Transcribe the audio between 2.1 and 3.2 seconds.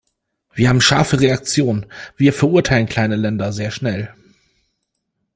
wir verurteilen kleine